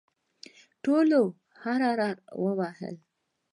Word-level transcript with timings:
ټولو 0.83 1.21
هررر 1.63 2.15
وهل. 2.43 2.95